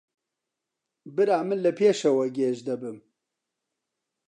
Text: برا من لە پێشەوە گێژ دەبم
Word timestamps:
برا 1.15 1.37
من 1.47 1.59
لە 1.65 1.71
پێشەوە 1.79 2.25
گێژ 2.37 2.57
دەبم 2.67 2.97